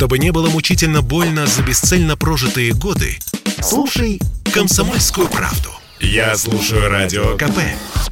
Чтобы 0.00 0.16
не 0.16 0.32
было 0.32 0.48
мучительно 0.48 1.02
больно 1.02 1.44
за 1.44 1.60
бесцельно 1.60 2.16
прожитые 2.16 2.72
годы, 2.72 3.20
слушай 3.60 4.18
«Комсомольскую 4.48 5.28
правду». 5.28 5.76
Я 6.00 6.36
слушаю 6.36 6.88
Радио 6.88 7.36
КП 7.36 7.60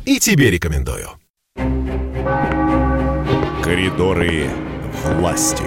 и 0.04 0.18
тебе 0.18 0.50
рекомендую. 0.50 1.16
Коридоры 3.64 4.50
власти. 5.16 5.64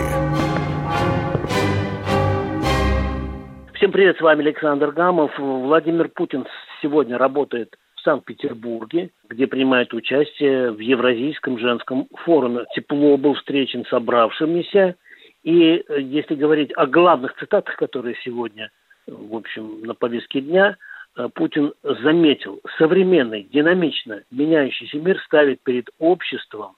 Всем 3.73 3.91
привет, 3.91 4.17
с 4.17 4.21
вами 4.21 4.41
Александр 4.41 4.91
Гамов. 4.91 5.31
Владимир 5.39 6.07
Путин 6.09 6.45
сегодня 6.83 7.17
работает 7.17 7.73
в 7.95 8.01
Санкт-Петербурге, 8.01 9.09
где 9.27 9.47
принимает 9.47 9.91
участие 9.91 10.69
в 10.69 10.77
Евразийском 10.77 11.57
женском 11.57 12.07
форуме. 12.25 12.65
Тепло 12.75 13.17
был 13.17 13.33
встречен 13.33 13.85
собравшимися. 13.89 14.97
И 15.43 15.83
э, 15.87 16.01
если 16.01 16.35
говорить 16.35 16.71
о 16.75 16.85
главных 16.85 17.35
цитатах, 17.35 17.75
которые 17.75 18.15
сегодня, 18.23 18.71
в 19.07 19.35
общем, 19.35 19.81
на 19.81 19.93
повестке 19.93 20.41
дня, 20.41 20.77
э, 21.17 21.29
Путин 21.33 21.73
заметил, 21.83 22.61
современный, 22.77 23.43
динамично 23.43 24.23
меняющийся 24.29 24.97
мир 24.97 25.19
ставит 25.25 25.61
перед 25.61 25.89
обществом, 25.99 26.75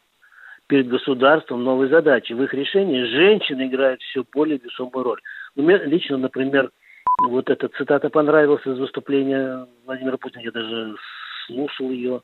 перед 0.68 0.88
государством 0.88 1.63
новые 1.63 1.90
задачи. 1.90 2.34
В 2.34 2.41
их 2.44 2.54
решении 2.54 3.04
женщины 3.04 3.68
играют 3.68 4.02
все 4.02 4.23
более 4.34 4.57
весомую 4.57 5.04
роль. 5.04 5.21
Мне 5.55 5.77
лично, 5.77 6.18
например, 6.18 6.71
вот 7.27 7.49
эта 7.49 7.68
цитата 7.68 8.09
понравилась 8.09 8.66
из 8.66 8.80
выступления 8.80 9.68
Владимира 9.85 10.18
Путина. 10.18 10.41
Я 10.41 10.52
даже 10.52 10.95
слушал 11.48 11.91
ее 11.91 12.21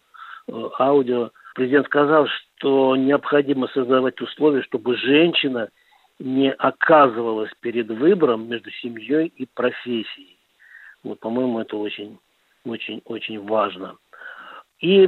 э, 0.47 0.52
аудио. 0.80 1.31
Президент 1.53 1.85
сказал, 1.88 2.27
что 2.27 2.95
необходимо 2.95 3.67
создавать 3.67 4.21
условия, 4.21 4.61
чтобы 4.63 4.95
женщина 4.95 5.67
не 6.19 6.51
оказывалась 6.51 7.51
перед 7.61 7.87
выбором 7.89 8.49
между 8.49 8.69
семьей 8.71 9.31
и 9.35 9.45
профессией. 9.45 10.38
Вот, 11.03 11.19
по-моему, 11.19 11.59
это 11.59 11.77
очень, 11.77 12.19
очень, 12.66 13.02
очень 13.05 13.39
важно. 13.41 13.95
И 14.79 15.07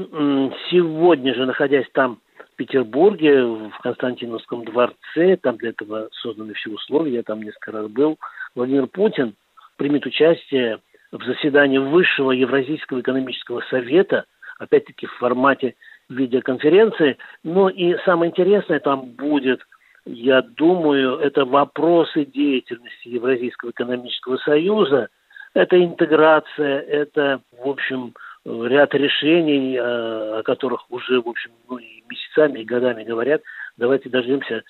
сегодня 0.70 1.34
же, 1.34 1.46
находясь 1.46 1.90
там, 1.94 2.20
в 2.54 2.56
Петербурге, 2.56 3.44
в 3.44 3.78
Константиновском 3.82 4.66
дворце, 4.66 5.38
там 5.38 5.58
для 5.58 5.70
этого 5.70 6.10
созданы 6.12 6.54
все 6.54 6.70
условия, 6.72 7.16
я 7.16 7.24
там 7.24 7.42
несколько 7.42 7.72
раз 7.72 7.88
был, 7.88 8.18
Владимир 8.56 8.88
Путин 8.88 9.36
примет 9.78 10.06
участие 10.06 10.80
в 11.12 11.24
заседании 11.24 11.78
Высшего 11.78 12.32
Евразийского 12.32 13.02
экономического 13.02 13.62
совета, 13.70 14.26
опять-таки 14.60 15.08
в 15.08 15.14
формате 15.14 15.76
видеоконференции. 16.10 17.18
Но 17.44 17.70
и 17.70 17.98
самое 18.06 18.32
интересное 18.32 18.80
там 18.80 19.06
будет, 19.12 19.62
я 20.06 20.42
думаю, 20.42 21.18
это 21.18 21.46
вопросы 21.46 22.26
деятельности 22.26 23.08
Евразийского 23.08 23.72
экономического 23.72 24.38
союза, 24.38 25.10
это 25.54 25.84
интеграция, 25.84 26.80
это, 26.80 27.42
в 27.52 27.68
общем, 27.68 28.14
ряд 28.46 28.94
решений, 28.96 29.76
э, 29.76 30.40
о 30.40 30.44
которых 30.44 30.90
уже, 30.90 31.22
в 31.22 31.28
общем, 31.28 31.52
ну, 31.70 31.78
и 31.78 32.04
месяцами, 32.10 32.60
и 32.62 32.66
годами 32.66 33.04
говорят. 33.04 33.42
Давайте 33.78 34.10
дождемся, 34.10 34.64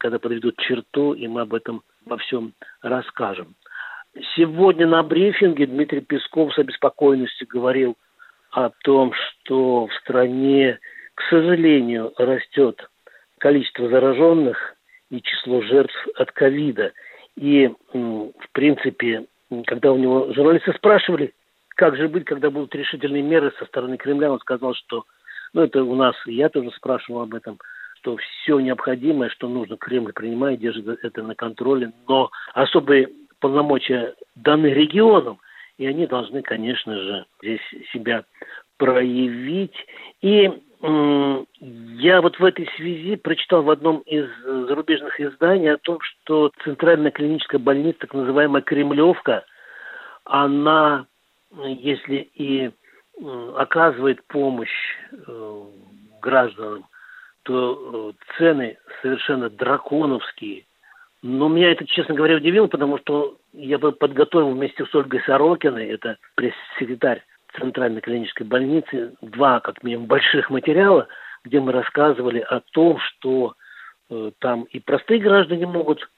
когда 0.00 0.18
подведут 0.18 0.56
черту, 0.58 1.12
и 1.12 1.28
мы 1.28 1.42
об 1.42 1.54
этом 1.54 1.82
во 2.04 2.16
всем 2.16 2.52
расскажем. 2.82 3.54
Сегодня 4.36 4.86
на 4.86 5.02
брифинге 5.02 5.66
Дмитрий 5.66 6.00
Песков 6.00 6.54
с 6.54 6.58
обеспокоенностью 6.58 7.46
говорил 7.48 7.96
о 8.50 8.70
том, 8.82 9.12
что 9.12 9.86
в 9.86 9.94
стране, 9.94 10.78
к 11.14 11.22
сожалению, 11.28 12.12
растет 12.16 12.88
количество 13.44 13.90
зараженных 13.90 14.74
и 15.10 15.20
число 15.20 15.60
жертв 15.60 15.94
от 16.16 16.32
ковида. 16.32 16.94
И, 17.36 17.70
в 17.92 18.50
принципе, 18.52 19.26
когда 19.66 19.92
у 19.92 19.98
него 19.98 20.32
журналисты 20.32 20.72
спрашивали, 20.72 21.34
как 21.76 21.94
же 21.94 22.08
быть, 22.08 22.24
когда 22.24 22.48
будут 22.48 22.74
решительные 22.74 23.22
меры 23.22 23.52
со 23.58 23.66
стороны 23.66 23.98
Кремля, 23.98 24.32
он 24.32 24.40
сказал, 24.40 24.72
что, 24.72 25.04
ну, 25.52 25.60
это 25.60 25.84
у 25.84 25.94
нас, 25.94 26.16
я 26.24 26.48
тоже 26.48 26.70
спрашивал 26.70 27.20
об 27.20 27.34
этом, 27.34 27.58
что 27.98 28.16
все 28.16 28.60
необходимое, 28.60 29.28
что 29.28 29.46
нужно, 29.46 29.76
Кремль 29.76 30.14
принимает, 30.14 30.60
держит 30.60 31.04
это 31.04 31.22
на 31.22 31.34
контроле, 31.34 31.92
но 32.08 32.30
особые 32.54 33.10
полномочия 33.40 34.14
даны 34.36 34.68
регионам, 34.68 35.38
и 35.76 35.86
они 35.86 36.06
должны, 36.06 36.40
конечно 36.40 36.96
же, 36.96 37.26
здесь 37.42 37.60
себя 37.92 38.24
проявить. 38.78 39.76
И 40.22 40.50
я 40.86 42.20
вот 42.20 42.38
в 42.38 42.44
этой 42.44 42.68
связи 42.76 43.16
прочитал 43.16 43.62
в 43.62 43.70
одном 43.70 44.00
из 44.00 44.26
зарубежных 44.44 45.18
изданий 45.18 45.72
о 45.72 45.78
том, 45.78 45.98
что 46.00 46.50
Центральная 46.62 47.10
клиническая 47.10 47.58
больница, 47.58 48.00
так 48.00 48.14
называемая 48.14 48.62
Кремлевка, 48.62 49.44
она, 50.24 51.06
если 51.56 52.28
и 52.34 52.70
оказывает 53.56 54.24
помощь 54.26 54.68
э, 55.12 55.62
гражданам, 56.20 56.84
то 57.44 58.12
э, 58.18 58.36
цены 58.36 58.76
совершенно 59.00 59.48
драконовские– 59.48 60.64
но 61.26 61.48
меня 61.48 61.72
это, 61.72 61.86
честно 61.86 62.14
говоря, 62.14 62.36
удивило, 62.36 62.66
потому 62.66 62.98
что 62.98 63.38
я 63.54 63.78
бы 63.78 63.92
подготовил 63.92 64.50
вместе 64.50 64.84
с 64.84 64.94
Ольгой 64.94 65.22
Сорокиной, 65.24 65.86
это 65.86 66.18
пресс-секретарь 66.34 67.24
Центральной 67.58 68.00
клинической 68.00 68.46
больницы, 68.46 69.14
два, 69.20 69.60
как 69.60 69.82
минимум, 69.82 70.06
больших 70.06 70.50
материала, 70.50 71.08
где 71.44 71.60
мы 71.60 71.72
рассказывали 71.72 72.40
о 72.40 72.60
том, 72.72 72.98
что 72.98 73.54
э, 74.10 74.30
там 74.38 74.64
и 74.64 74.80
простые 74.80 75.20
граждане 75.20 75.66
могут 75.66 76.08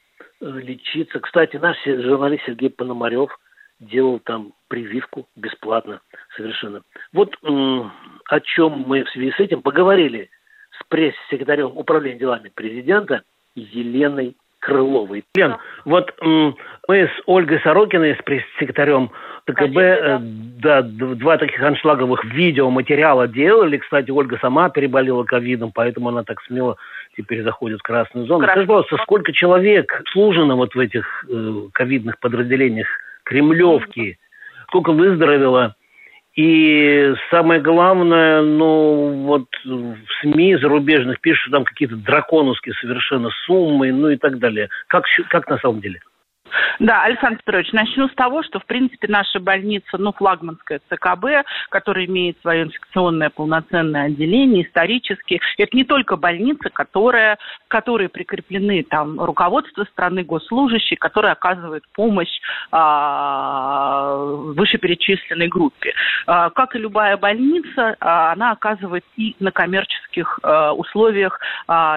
э, 0.40 0.46
лечиться. 0.46 1.20
Кстати, 1.20 1.56
наш 1.56 1.76
журналист 1.84 2.44
Сергей 2.46 2.70
Пономарев 2.70 3.36
делал 3.80 4.20
там 4.20 4.54
прививку 4.68 5.28
бесплатно 5.36 6.00
совершенно. 6.36 6.82
Вот 7.12 7.34
э, 7.34 7.48
о 7.48 8.40
чем 8.40 8.84
мы 8.86 9.04
в 9.04 9.10
связи 9.10 9.32
с 9.32 9.40
этим 9.40 9.62
поговорили 9.62 10.30
с 10.78 10.84
пресс-секретарем 10.88 11.76
управления 11.76 12.18
делами 12.18 12.50
президента 12.54 13.22
Еленой 13.54 14.36
Крыловой. 14.60 15.24
Лен, 15.34 15.56
вот 15.84 16.12
мы 16.22 17.04
с 17.04 17.22
Ольгой 17.26 17.60
Сорокиной, 17.60 18.16
с 18.16 18.22
пресс-секретарем 18.22 19.10
ТКБ, 19.46 19.76
э, 19.76 20.18
да, 20.20 20.82
два 20.82 21.38
таких 21.38 21.62
аншлаговых 21.62 22.24
видеоматериала 22.24 23.28
делали. 23.28 23.76
Кстати, 23.76 24.10
Ольга 24.10 24.38
сама 24.40 24.70
переболела 24.70 25.22
ковидом, 25.24 25.70
поэтому 25.72 26.08
она 26.08 26.24
так 26.24 26.42
смело 26.42 26.76
теперь 27.16 27.42
заходит 27.42 27.78
в 27.78 27.82
красную 27.82 28.26
зону. 28.26 28.40
Красную. 28.44 28.66
Скажи, 28.66 28.66
пожалуйста, 28.66 28.96
сколько 29.04 29.32
человек 29.32 30.02
служено 30.12 30.56
вот 30.56 30.74
в 30.74 30.78
этих 30.78 31.24
э, 31.28 31.68
ковидных 31.72 32.18
подразделениях 32.18 32.88
Кремлевки? 33.24 34.18
Сколько 34.68 34.92
выздоровело? 34.92 35.76
И 36.36 37.14
самое 37.30 37.62
главное, 37.62 38.42
ну, 38.42 39.24
вот 39.24 39.46
в 39.64 39.96
СМИ 40.20 40.56
зарубежных 40.56 41.18
пишут, 41.20 41.42
что 41.44 41.50
там 41.52 41.64
какие-то 41.64 41.96
драконовские 41.96 42.74
совершенно 42.74 43.30
суммы, 43.46 43.90
ну 43.90 44.10
и 44.10 44.16
так 44.16 44.38
далее. 44.38 44.68
Как, 44.88 45.04
как 45.30 45.48
на 45.48 45.56
самом 45.58 45.80
деле? 45.80 46.00
Да, 46.78 47.04
Александр 47.04 47.38
Петрович, 47.38 47.72
начну 47.72 48.08
с 48.08 48.14
того, 48.14 48.42
что, 48.42 48.60
в 48.60 48.66
принципе, 48.66 49.08
наша 49.08 49.40
больница, 49.40 49.98
ну, 49.98 50.12
флагманская 50.12 50.80
ЦКБ, 50.90 51.46
которая 51.70 52.06
имеет 52.06 52.38
свое 52.40 52.64
инфекционное 52.64 53.30
полноценное 53.30 54.04
отделение 54.04 54.66
исторически, 54.66 55.40
это 55.58 55.76
не 55.76 55.84
только 55.84 56.16
больница, 56.16 56.70
которая, 56.70 57.38
которой 57.76 58.08
прикреплены 58.08 58.84
там 58.84 59.20
руководство 59.20 59.84
страны, 59.84 60.24
госслужащие, 60.24 60.96
которые 60.96 61.32
оказывают 61.32 61.84
помощь 61.92 62.40
а, 62.72 64.16
вышеперечисленной 64.56 65.48
группе. 65.48 65.92
А, 66.26 66.48
как 66.48 66.74
и 66.74 66.78
любая 66.78 67.18
больница, 67.18 67.94
а, 68.00 68.32
она 68.32 68.52
оказывает 68.52 69.04
и 69.18 69.36
на 69.40 69.50
коммерческих 69.50 70.40
условиях 70.76 71.38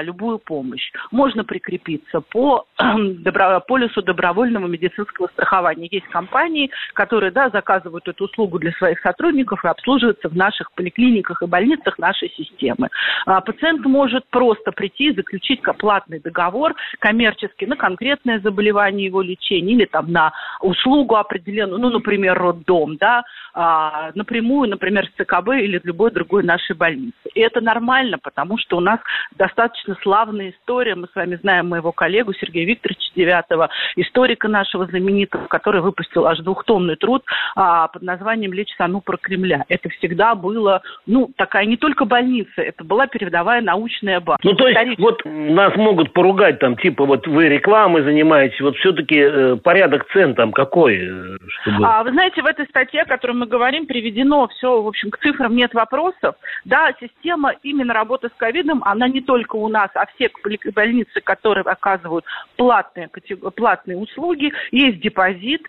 любую 0.01 0.39
помощь. 0.39 0.91
Можно 1.11 1.43
прикрепиться 1.43 2.19
по 2.19 2.65
добро, 2.77 3.61
полису 3.61 4.01
добровольного 4.01 4.67
медицинского 4.67 5.27
страхования. 5.27 5.87
Есть 5.89 6.07
компании, 6.07 6.71
которые 6.93 7.31
да, 7.31 7.49
заказывают 7.49 8.07
эту 8.07 8.25
услугу 8.25 8.59
для 8.59 8.71
своих 8.73 8.99
сотрудников 8.99 9.63
и 9.63 9.67
обслуживаются 9.67 10.27
в 10.27 10.35
наших 10.35 10.71
поликлиниках 10.73 11.41
и 11.41 11.45
больницах 11.45 11.97
нашей 11.99 12.29
системы. 12.31 12.89
Пациент 13.25 13.85
может 13.85 14.27
просто 14.29 14.71
прийти 14.71 15.09
и 15.09 15.15
заключить 15.15 15.61
платный 15.73 16.19
договор 16.19 16.75
коммерческий 16.99 17.65
на 17.65 17.75
конкретное 17.75 18.39
заболевание 18.39 19.07
его 19.07 19.21
лечения 19.21 19.73
или 19.73 19.85
там 19.85 20.11
на 20.11 20.31
услугу 20.61 21.15
определенную, 21.15 21.79
ну, 21.79 21.89
например, 21.89 22.37
роддом, 22.37 22.97
да, 22.97 23.23
а, 23.53 24.11
напрямую, 24.15 24.69
например, 24.69 25.05
с 25.07 25.21
ЦКБ 25.21 25.49
или 25.61 25.81
любой 25.83 26.11
другой 26.11 26.43
нашей 26.43 26.75
больницы. 26.75 27.13
И 27.33 27.39
это 27.39 27.61
нормально 27.61 28.17
потому 28.29 28.57
что 28.57 28.77
у 28.77 28.79
нас 28.79 28.99
достаточно 29.37 29.97
славная 30.01 30.51
история. 30.51 30.95
Мы 30.95 31.07
с 31.07 31.15
вами 31.15 31.35
знаем 31.35 31.67
моего 31.67 31.91
коллегу 31.91 32.33
Сергея 32.33 32.65
Викторовича 32.65 33.11
Девятого, 33.15 33.69
историка 33.95 34.47
нашего 34.47 34.85
знаменитого, 34.85 35.47
который 35.47 35.81
выпустил 35.81 36.27
аж 36.27 36.39
двухтомный 36.39 36.95
труд 36.95 37.23
а, 37.55 37.87
под 37.87 38.03
названием 38.03 38.53
«Лечь 38.53 38.73
сану 38.77 39.01
про 39.01 39.17
Кремля». 39.17 39.65
Это 39.67 39.89
всегда 39.89 40.35
было, 40.35 40.81
ну, 41.05 41.31
такая 41.35 41.65
не 41.65 41.75
только 41.75 42.05
больница, 42.05 42.61
это 42.61 42.83
была 42.83 43.07
передовая 43.07 43.61
научная 43.61 44.19
база. 44.19 44.39
Ну, 44.43 44.53
то 44.53 44.67
есть, 44.67 44.99
вот 44.99 45.21
нас 45.49 45.75
могут 45.75 46.13
поругать 46.13 46.59
там, 46.59 46.77
типа, 46.77 47.05
вот 47.05 47.27
вы 47.27 47.49
рекламой 47.49 48.03
занимаетесь, 48.03 48.59
вот 48.61 48.75
все-таки 48.77 49.17
э, 49.19 49.55
порядок 49.57 50.07
цен 50.11 50.35
там 50.35 50.51
какой? 50.51 50.97
Э, 50.97 51.37
чтобы... 51.61 51.85
а, 51.85 52.03
вы 52.03 52.11
знаете, 52.11 52.41
в 52.41 52.45
этой 52.45 52.65
статье, 52.67 53.01
о 53.01 53.05
которой 53.05 53.33
мы 53.33 53.47
говорим, 53.47 53.85
приведено 53.85 54.47
все, 54.47 54.81
в 54.81 54.87
общем, 54.87 55.11
к 55.11 55.17
цифрам 55.19 55.55
нет 55.55 55.73
вопросов. 55.73 56.35
Да, 56.65 56.93
система 56.99 57.53
именно 57.63 57.93
работы 57.93 58.29
с 58.29 58.37
ковидом, 58.37 58.83
она 58.83 59.07
не 59.07 59.21
только 59.21 59.55
у 59.55 59.67
нас, 59.67 59.89
а 59.95 60.05
все 60.15 60.29
больницы, 60.73 61.21
которые 61.21 61.63
оказывают 61.63 62.25
платные, 62.55 63.09
платные 63.55 63.97
услуги, 63.97 64.51
есть 64.71 64.99
депозит, 64.99 65.67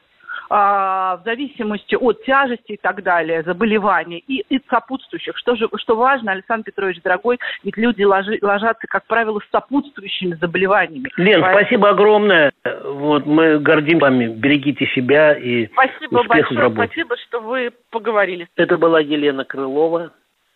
в 0.49 1.23
зависимости 1.25 1.95
от 1.95 2.25
тяжести 2.25 2.73
и 2.73 2.77
так 2.77 3.03
далее, 3.03 3.43
заболевания 3.43 4.19
и, 4.19 4.45
и 4.49 4.61
сопутствующих. 4.69 5.37
Что, 5.37 5.55
же, 5.55 5.69
что 5.77 5.97
важно, 5.97 6.33
Александр 6.33 6.65
Петрович, 6.65 7.01
дорогой, 7.03 7.39
ведь 7.63 7.77
люди 7.77 8.03
ложи, 8.03 8.39
ложатся, 8.43 8.87
как 8.89 9.07
правило, 9.07 9.39
с 9.41 9.51
сопутствующими 9.51 10.35
заболеваниями. 10.35 11.09
Лен, 11.17 11.41
Поэтому... 11.41 11.61
спасибо 11.61 11.89
огромное. 11.91 12.53
Вот 12.85 13.27
мы 13.27 13.59
гордим 13.61 14.01
вами. 14.01 14.27
Берегите 14.27 14.87
себя 14.87 15.35
и 15.35 15.69
Спасибо 15.69 16.25
большое. 16.25 16.71
Спасибо, 16.71 17.17
что 17.29 17.41
вы 17.41 17.71
поговорили. 17.91 18.49
Это 18.57 18.77
была 18.77 19.01
Елена 19.01 19.45
Крылова, 19.45 20.13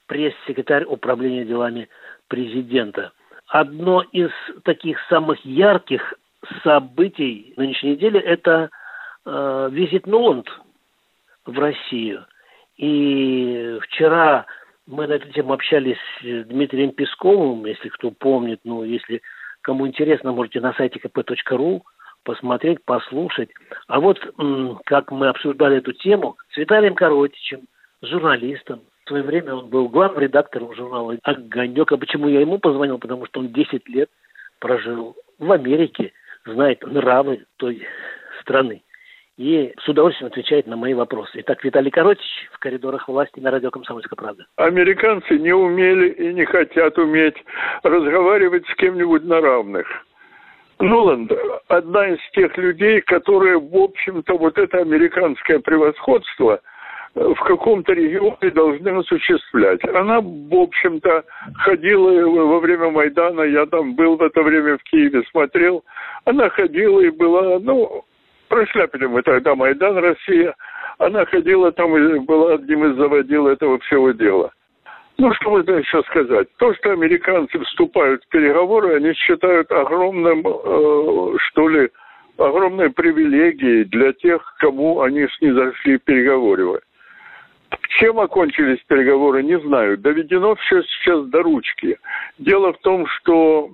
пресс-секретарь 0.07 0.85
Управления 0.85 1.45
делами 1.45 1.89
президента. 2.29 3.13
Одно 3.47 4.03
из 4.13 4.31
таких 4.65 4.99
самых 5.09 5.45
ярких 5.45 6.15
событий 6.63 7.55
нынешней 7.57 7.93
недели– 7.93 8.21
это 8.21 8.71
э, 9.25 9.69
визит 9.73 10.07
Нуланд 10.07 10.49
в 11.47 11.59
Россию. 11.59 12.27
И 12.77 13.79
вчера 13.83 14.47
мы 14.87 15.07
на 15.07 15.15
эту 15.15 15.31
тему 15.33 15.53
общались 15.53 15.99
с 16.21 16.45
Дмитрием 16.45 16.93
Песковым, 16.93 17.65
если 17.67 17.89
кто 17.89 18.11
помнит, 18.11 18.61
ну, 18.65 18.85
если 18.85 19.23
кому 19.63 19.87
интересно, 19.87 20.33
можете 20.33 20.61
на 20.61 20.75
сайте 20.75 20.99
kp.ru 20.99 21.83
посмотреть, 22.25 22.85
послушать. 22.85 23.51
А 23.87 24.01
вот 24.01 24.19
как 24.85 25.11
мы 25.11 25.29
обсуждали 25.29 25.79
эту 25.79 25.93
тему 25.93 26.37
с 26.53 26.57
Виталием 26.57 26.95
Коротичем, 26.95 27.63
журналистом. 28.03 28.81
В 29.05 29.09
свое 29.09 29.23
время 29.23 29.55
он 29.55 29.69
был 29.69 29.89
главным 29.89 30.21
редактором 30.21 30.75
журнала 30.75 31.17
«Огонек». 31.23 31.93
А 31.93 31.97
почему 31.99 32.29
я 32.29 32.41
ему 32.41 32.59
позвонил? 32.59 32.99
Потому 32.99 33.27
что 33.27 33.41
он 33.41 33.53
10 33.53 33.87
лет 33.91 34.09
прожил 34.61 35.15
в 35.39 35.53
Америке, 35.53 36.13
знает 36.47 36.83
нравы 36.87 37.45
той 37.59 37.87
страны 38.41 38.84
и 39.37 39.75
с 39.79 39.89
удовольствием 39.89 40.29
отвечает 40.31 40.67
на 40.67 40.77
мои 40.77 40.95
вопросы. 40.95 41.41
Итак, 41.41 41.65
Виталий 41.65 41.91
Коротич 41.91 42.49
в 42.53 42.59
коридорах 42.59 43.09
власти 43.09 43.41
на 43.41 43.51
радио 43.51 43.71
«Комсомольская 43.71 44.17
правда». 44.17 44.47
Американцы 44.57 45.39
не 45.39 45.53
умели 45.53 46.11
и 46.11 46.33
не 46.33 46.45
хотят 46.45 46.97
уметь 46.99 47.37
разговаривать 47.83 48.67
с 48.69 48.75
кем-нибудь 48.77 49.25
на 49.25 49.41
равных. 49.41 49.87
Нуланд– 50.79 51.33
одна 51.69 52.09
из 52.09 52.19
тех 52.33 52.57
людей, 52.59 53.01
которые, 53.01 53.59
в 53.59 53.77
общем-то, 53.77 54.37
вот 54.37 54.59
это 54.59 54.79
американское 54.79 55.59
превосходство 55.61 56.61
в 57.15 57.37
каком-то 57.37 57.93
регионе 57.93 58.51
должны 58.51 58.89
осуществлять. 58.89 59.85
Она, 59.95 60.21
в 60.21 60.55
общем-то, 60.55 61.25
ходила 61.59 62.11
во 62.29 62.59
время 62.59 62.91
Майдана, 62.91 63.43
я 63.43 63.67
там 63.67 63.95
был 63.95 64.17
в 64.17 64.23
это 64.23 64.43
время 64.43 64.79
в 64.79 64.83
Киеве, 64.83 65.23
смотрел. 65.31 65.85
Она 66.25 66.49
ходила 66.49 67.01
и 67.01 67.11
была, 67.11 67.61
ну, 67.61 68.05
прошляпили 68.49 69.07
мы 69.07 69.23
тогда 69.23 69.55
Майдан 69.55 69.97
Россия. 69.99 70.55
Она 70.99 71.25
ходила 71.27 71.73
там 71.73 71.97
и 71.97 72.19
была 72.21 72.55
одним 72.55 72.85
из 72.87 72.97
заводил 72.97 73.49
этого 73.49 73.79
всего 73.81 74.13
дела. 74.13 74.53
Ну, 75.17 75.33
что 75.35 75.51
можно 75.51 75.73
еще 75.73 76.03
сказать? 76.05 76.49
То, 76.57 76.75
что 76.75 76.91
американцы 76.91 77.59
вступают 77.61 78.25
в 78.25 78.29
переговоры, 78.29 78.97
они 78.97 79.15
считают 79.15 79.71
огромным, 79.71 80.43
э, 80.45 81.37
что 81.39 81.69
ли, 81.69 81.89
огромной 82.37 82.91
привилегией 82.91 83.85
для 83.85 84.13
тех, 84.13 84.43
кому 84.59 85.03
они 85.03 85.27
снизошли 85.39 85.99
переговоры. 85.99 86.81
Чем 88.01 88.19
окончились 88.19 88.83
переговоры, 88.89 89.43
не 89.45 89.59
знаю. 89.61 89.99
Доведено 89.99 90.57
все 90.57 90.83
сейчас 90.83 91.27
до 91.27 91.43
ручки. 91.43 91.97
Дело 92.39 92.73
в 92.73 92.79
том, 92.79 93.07
что 93.07 93.71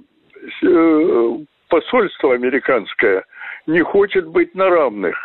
э, 0.62 1.36
посольство 1.68 2.34
американское 2.34 3.24
не 3.66 3.80
хочет 3.80 4.26
быть 4.26 4.54
на 4.54 4.68
равных. 4.68 5.16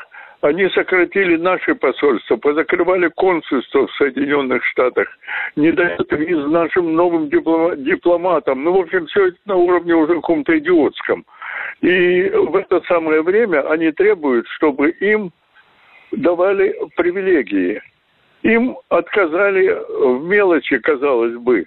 Они 0.42 0.70
сократили 0.70 1.38
наши 1.38 1.74
посольства, 1.74 2.36
позакрывали 2.36 3.08
консульство 3.08 3.88
в 3.88 3.92
Соединенных 3.96 4.64
Штатах, 4.66 5.08
не 5.56 5.72
дают 5.72 6.12
виз 6.12 6.46
нашим 6.48 6.94
новым 6.94 7.30
дипломатам. 7.30 8.64
Ну, 8.64 8.74
в 8.74 8.82
общем, 8.82 9.08
все 9.08 9.30
это 9.30 9.38
на 9.46 9.56
уровне 9.56 9.96
уже 9.96 10.16
каком-то 10.16 10.56
идиотском. 10.58 11.26
И 11.82 12.30
в 12.30 12.56
это 12.56 12.82
самое 12.88 13.24
время 13.24 13.68
они 13.72 13.92
требуют, 13.92 14.48
чтобы 14.50 14.92
им 14.92 15.32
давали 16.12 16.76
привилегии. 16.96 17.82
Им 18.44 18.78
отказали 18.90 19.76
в 19.90 20.26
мелочи, 20.26 20.78
казалось 20.78 21.38
бы 21.38 21.66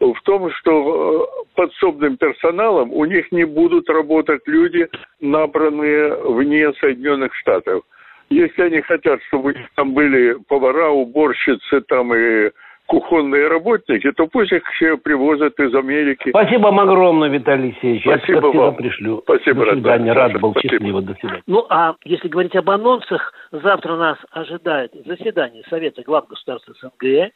в 0.00 0.22
том, 0.22 0.50
что 0.50 1.28
э, 1.28 1.46
подсобным 1.54 2.16
персоналом 2.16 2.92
у 2.92 3.04
них 3.04 3.30
не 3.32 3.44
будут 3.44 3.88
работать 3.88 4.42
люди, 4.46 4.88
набранные 5.20 6.14
вне 6.14 6.72
Соединенных 6.74 7.34
Штатов. 7.34 7.82
Если 8.28 8.60
они 8.62 8.80
хотят, 8.80 9.20
чтобы 9.28 9.54
там 9.76 9.94
были 9.94 10.36
повара, 10.48 10.90
уборщицы 10.90 11.80
там 11.82 12.12
и 12.14 12.50
кухонные 12.86 13.48
работники, 13.48 14.10
то 14.12 14.26
пусть 14.26 14.52
их 14.52 14.62
все 14.74 14.96
привозят 14.96 15.58
из 15.58 15.74
Америки. 15.74 16.30
Спасибо 16.30 16.64
вам 16.64 16.80
огромное, 16.80 17.28
Виталий 17.28 17.70
Алексеевич. 17.70 18.02
Спасибо 18.02 18.52
Я 18.52 18.60
вам. 18.60 18.76
пришлю. 18.76 19.20
Спасибо, 19.24 19.64
До 19.64 19.72
свидания. 19.72 20.12
Рад, 20.12 20.32
Рад 20.32 20.40
был. 20.40 20.52
Спасибо. 20.52 20.72
Счастливо. 20.72 21.02
До 21.02 21.14
свидания. 21.14 21.42
Ну, 21.46 21.66
а 21.68 21.94
если 22.04 22.28
говорить 22.28 22.54
об 22.54 22.70
анонсах, 22.70 23.32
завтра 23.50 23.96
нас 23.96 24.18
ожидает 24.30 24.92
заседание 25.04 25.64
Совета 25.68 26.02
глав 26.02 26.28
государств 26.28 26.68
СНГ. 26.80 27.32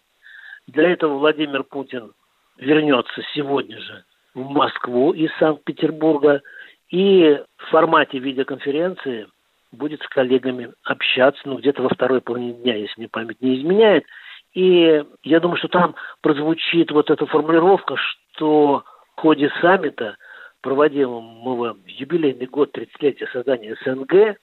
Для 0.68 0.90
этого 0.90 1.18
Владимир 1.18 1.64
Путин 1.64 2.12
вернется 2.60 3.22
сегодня 3.34 3.80
же 3.80 4.04
в 4.34 4.48
Москву 4.48 5.12
из 5.12 5.30
Санкт-Петербурга 5.38 6.42
и 6.90 7.42
в 7.56 7.70
формате 7.70 8.18
видеоконференции 8.18 9.26
будет 9.72 10.02
с 10.02 10.08
коллегами 10.08 10.72
общаться, 10.84 11.40
ну, 11.44 11.58
где-то 11.58 11.82
во 11.82 11.88
второй 11.88 12.20
половине 12.20 12.52
дня, 12.54 12.76
если 12.76 12.94
мне 12.98 13.08
память 13.08 13.40
не 13.40 13.58
изменяет. 13.58 14.04
И 14.52 15.04
я 15.22 15.40
думаю, 15.40 15.58
что 15.58 15.68
там 15.68 15.94
прозвучит 16.22 16.90
вот 16.90 17.10
эта 17.10 17.24
формулировка, 17.26 17.96
что 17.96 18.84
в 19.16 19.20
ходе 19.20 19.50
саммита, 19.60 20.16
проводимого 20.60 21.74
в 21.74 21.86
юбилейный 21.86 22.46
год 22.46 22.76
30-летия 22.76 23.28
создания 23.32 23.76
СНГ, 23.84 24.38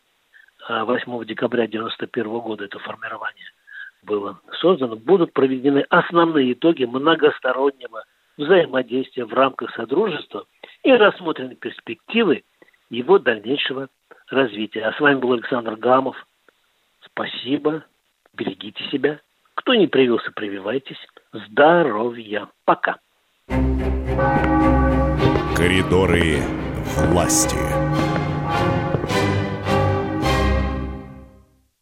8 0.70 1.22
а 1.22 1.26
декабря 1.26 1.66
1991 1.66 2.40
года 2.40 2.66
это 2.66 2.80
формирование 2.80 3.46
было 4.08 4.40
создано, 4.62 4.96
будут 4.96 5.34
проведены 5.34 5.86
основные 5.90 6.54
итоги 6.54 6.86
многостороннего 6.86 8.04
взаимодействия 8.38 9.26
в 9.26 9.34
рамках 9.34 9.76
Содружества 9.76 10.46
и 10.84 10.92
рассмотрены 10.92 11.56
перспективы 11.56 12.44
его 12.90 13.20
дальнейшего 13.20 13.90
развития. 14.30 14.86
А 14.86 14.94
с 14.94 15.00
вами 15.00 15.20
был 15.20 15.34
Александр 15.34 15.76
Гамов. 15.76 16.16
Спасибо. 17.06 17.84
Берегите 18.34 18.84
себя. 18.90 19.20
Кто 19.56 19.76
не 19.76 19.88
привился, 19.88 20.32
прививайтесь. 20.32 20.98
Здоровья. 21.34 22.48
Пока. 22.66 22.98
Коридоры 25.56 26.38
власти. 27.10 27.77